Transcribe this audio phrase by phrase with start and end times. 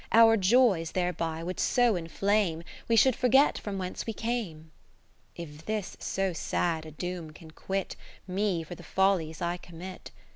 [0.11, 2.63] Our joys thereby would so inflame.
[2.87, 4.71] We should forget from whence we came.
[5.37, 7.95] V If this so sad a doom can quit
[8.27, 10.19] Me for the follies I commit; To Rosa?